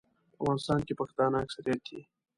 [0.27, 2.01] په افغانستان کې پښتانه اکثریت دي.